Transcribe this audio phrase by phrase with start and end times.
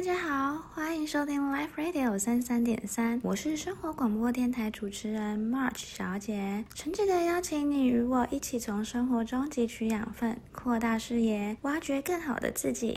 [0.00, 12.94] 大家好，欢迎收听 Life Radio 三三点三，我是生活广播电台主持人 March 小姐，诚挚的邀请你与我一起从生活中汲取养分，扩大视野，挖掘更好的自己。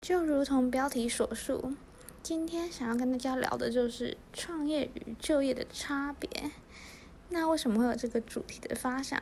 [0.00, 1.72] 就如同标题所述，
[2.22, 6.52] 今天想要跟大家聊的就是创业与就业的差别。
[7.30, 9.20] 那为什么会有这个主题的发想？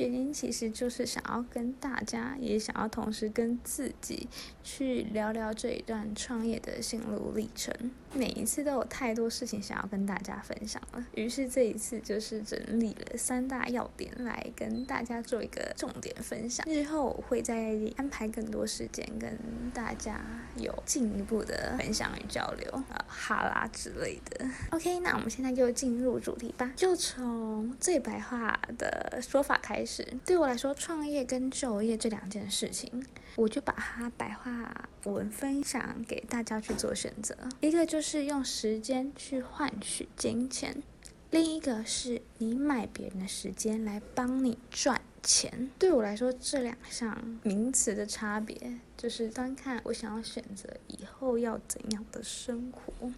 [0.00, 4.26] 原因其实就是想要跟大家，也想要同时跟自己
[4.62, 7.74] 去聊聊这一段创业的心路历程。
[8.12, 16.66] 每一次都有太多事情想要跟大家分享了，于是这一次就是整理了三大要点来跟大家做一个重点分享。
[16.68, 19.38] 日后我会再安排更多时间跟
[19.72, 20.20] 大家
[20.56, 24.46] 有进一步的分享与交流，呃，哈啦之类的。
[24.70, 30.06] OK，那我们现在就进入主题吧，就从最白话的说法开始。
[30.26, 37.36] 对我来说，创业跟就业这两件事情，我就把它白话文分享给大家去做选择。
[37.60, 40.82] 一个就就是用时间去换取金钱，
[41.30, 45.70] 另一个是你买别人的时间来帮你赚钱。
[45.78, 48.56] 对我来说，这两项名词的差别，
[48.96, 53.12] 就是单看我想要选择以后要怎样的生活。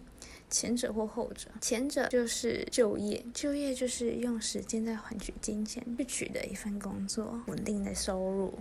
[0.49, 8.53] 前者或后者，前者就是就业，就业就是用时间在换取金钱，去取得一份工作，稳定的收入。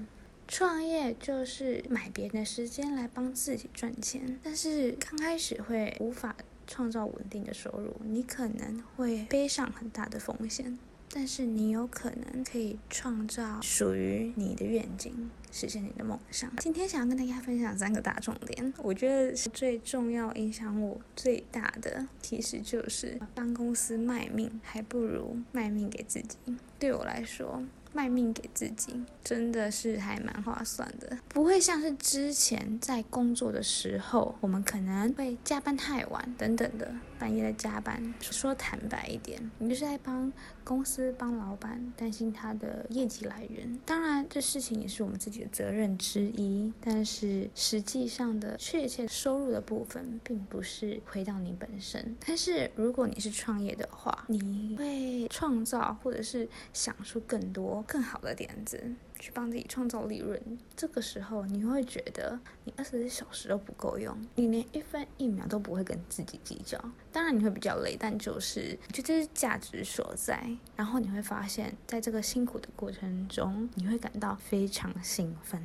[0.52, 6.36] 创业就是买别人的时间来帮自己赚钱，但是刚开始会无法
[6.66, 10.78] 创造稳定的收入，你可能会背上很大的风险。
[11.08, 16.54] 但是你有可能可以创造属于你的愿景，实现你的梦想。
[16.56, 26.36] 今天想要跟大家分享三个大重点，我觉得最重要、影响我最大的，其实就是帮公司卖命，还不如卖命给自己。
[26.78, 27.64] 对我来说。
[27.92, 38.14] 卖命给自己，真的是还蛮划算的，不会像是之前在工作的时候，我们可能会加班太晚等等的，半夜的加班。
[38.20, 40.32] 说坦白一点，你就是在帮
[40.64, 43.78] 公司、帮老板担心他的业绩来源。
[43.84, 52.16] 当然，这事情也是我们自己的责任之一，但是实际上的确切收入的部分，并不是回到你本身。
[52.26, 57.81] 但是如果你是创业的话，你会创造或者是想出更多。
[57.82, 58.82] 更好的点子
[59.18, 60.40] 去帮自己创造利润，
[60.76, 66.78] 这个时候你会觉得你二十四小时都不够用，你连一分一秒都不会跟自己计较。
[67.12, 70.48] 当然你会比较累，但就是我觉得这是价值所在。
[70.76, 75.62] 然后你会发现在这个辛苦的过程中，你会感到非常兴奋。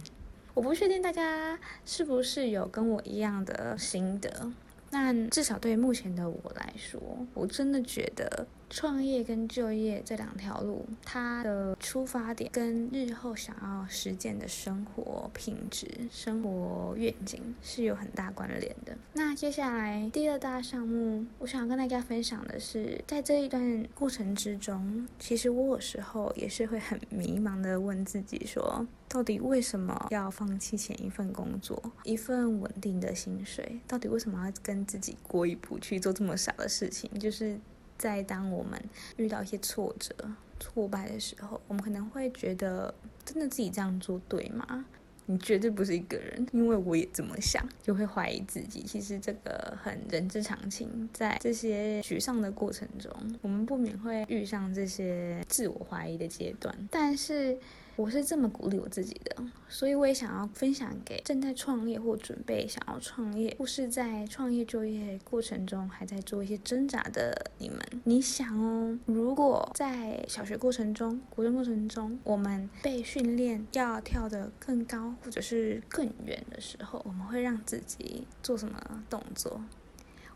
[0.54, 4.52] 我不确定大家是不是有跟我一样的心得，
[4.90, 7.00] 但至少对目前的我来说，
[7.34, 8.48] 我真的觉得。
[8.70, 18.96] 创业跟就业这两条路，它的出发点跟日后想要实践的生活品质、生活愿景是有很大关联的。
[19.14, 33.80] 那接下来第二大项目，我想跟大家分享的是，在这一段过程之中，其实我有时候也是会很迷茫的问自己说，到底为什么要放弃前一份工作，一份稳定的薪水？
[33.88, 37.10] 到底为什么要跟自己过意不去，做这么傻的事情？
[37.18, 37.58] 就是。
[37.98, 38.82] 在当我们
[39.18, 40.14] 遇到一些挫折、
[40.60, 42.94] 挫败的时候，我们可能会觉得，
[43.26, 44.86] 真的自己这样做对吗？
[45.26, 48.84] 你绝对不是一个人，因为我也这么想，就会怀疑自己。
[48.84, 57.58] 其实这个很人之常情，在这些沮丧的过程中，我们不免会遇上这些自我怀疑的阶段，但是。
[57.98, 59.36] 我是这么鼓励我自己的，
[59.68, 67.80] 所以我也想要分享给正在创业或准备想要创业，或是在创业就业过程中还在做一些挣扎的你们。
[68.04, 79.60] 你想哦，如果在小学过程中、国中过程中，我们被训练要跳得更高或者是更远的时候，我们会让自己做什么动作？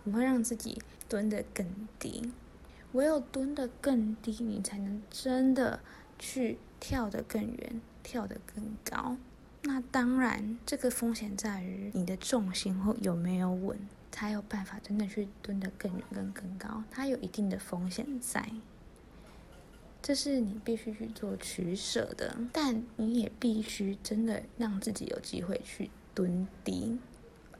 [0.03, 1.63] 我们会让自己蹲得更
[1.99, 2.31] 低。
[2.93, 5.79] 唯有蹲得更低，你才能真的
[6.17, 6.57] 去。
[6.81, 9.15] 跳得更远，跳得更高，
[9.61, 13.77] 那当然，这个风险在于你的重心或有没有稳，
[14.11, 16.83] 才有办法真的去蹲得更远、跟更高。
[16.89, 18.49] 它有一定的风险在，
[20.01, 26.97] 这是你必须去做取舍的，但你也必须真的让自己有机会去蹲低。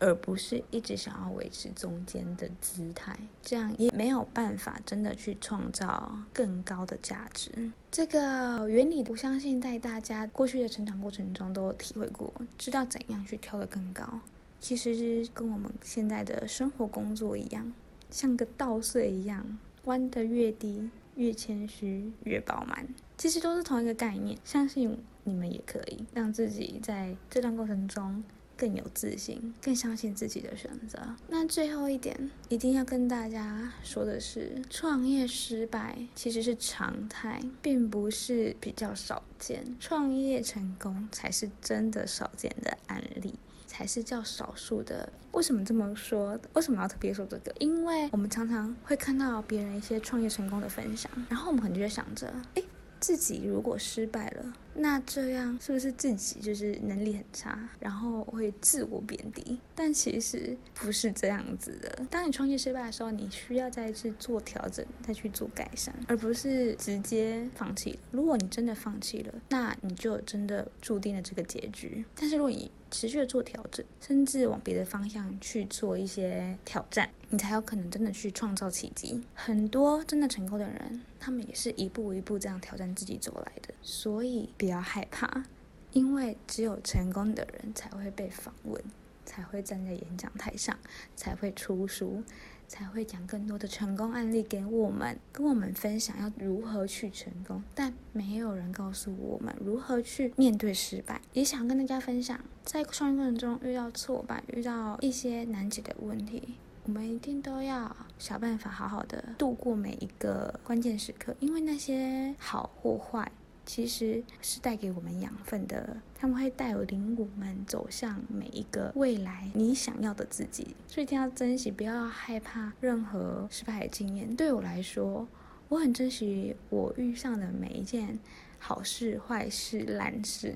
[0.02, 7.72] 而不是一直想要维持中间的姿态，这样也没有办法真的去创造更高的价值。
[7.92, 14.20] 这个原理，我相信在大家过去的成长过程中都有体会过，知道怎样去跳得更高。
[14.60, 17.72] 其实跟我们现在的生活工作一样，
[18.10, 22.88] 像个稻穗一样，弯得越低，越谦虚，越饱满。
[23.18, 28.24] 其实都是同一个概念，相信你们也可以让自己在这段过程中。
[28.62, 31.00] 更有自信，更相信自己的选择。
[31.28, 39.66] 那最后一点，一定要跟大家说的是，创业失败其实是常态，并不是比较少见。
[39.80, 43.34] 创业成功才是真的少见的案例，
[43.66, 45.12] 才是较少数的。
[45.32, 46.40] 为什么这么说？
[46.54, 47.52] 为什么要特别说这个？
[47.58, 52.62] 因为我们常常会看到别人一些创业成功的分享，然后我们可能就会想着，哎。
[53.00, 59.60] 自己如果失败了，那这样是不是自己就是能力很差，然后会自我贬低？
[59.76, 62.06] 但其实不是这样子的。
[62.10, 68.00] 当你创业失败的时候，你需要再去做调整，再去做改善，而不是直接放弃。
[68.12, 72.06] 如果你真的放弃了，那你就真的注定了这个结局。
[72.16, 79.22] 但是如果你持续的做调整，甚至往别的方向去做一些挑战，你才有可能真的去创造奇迹。
[79.34, 83.74] 很多真的成功的人，他们也是一步一步这样挑战自己走来的。
[83.82, 85.44] 所以不要害怕，
[85.92, 88.80] 因为只有成功的人才会被访问，
[89.26, 90.78] 才会站在演讲台上，
[91.16, 92.24] 才会出书。
[92.68, 101.20] 才会讲更多的成功案例给我们，跟我们分享要如何去成功，但没有人告诉我们如何去面对失败。
[101.34, 106.56] 也想跟大家分享，在创业过程中遇到挫败，遇到一些难解的问题，
[106.86, 113.30] 我们一定都要想办法好好的度过每一个关键时刻，因为那些好或坏。
[113.74, 124.36] 其实是带给我们养分的，他们会带领我们走向每一个未来你想要的自己，所以一定要珍惜，不要害怕任何失败的经验。
[124.36, 125.26] 对我来说，
[125.70, 128.20] 我很珍惜我遇上的每一件
[128.60, 130.54] 好事、坏事、烂事，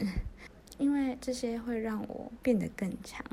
[0.77, 3.23] 因为这些会让我变得更强。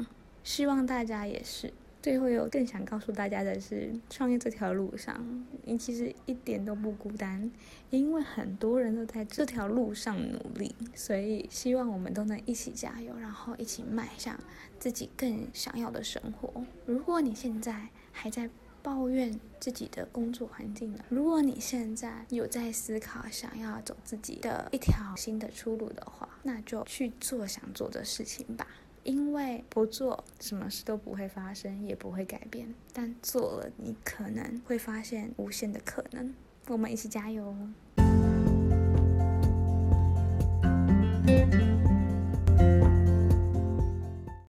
[0.45, 1.75] 希望大家也是。
[2.03, 5.25] 最后，有更想告诉大家的是，创业这条路上，
[5.63, 7.49] 你其实一点都不孤单，
[7.91, 14.37] 因为很多人都在这条路上努力，所以希望我们都能一起加油，然后一起迈向
[14.81, 16.65] 自己更想要的生活。
[16.87, 18.51] 如果你现在还在
[18.83, 21.05] 抱怨自己的工作环境呢？
[21.09, 28.67] 如果你现在有在思考想要走自己的一条新的出路的话，那就去做想做的事情吧。
[29.05, 36.33] 因为不做，什么事都不会发生，也不会改变；但做了，你可能会发现无限的可能。
[36.69, 37.55] 我们一起加油！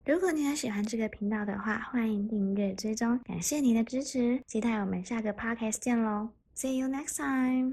[0.06, 7.66] 如果你也喜欢这个频道的话，欢迎订阅追踪，感谢你的支持，期待我们下个 podcast 见喽！See you next time。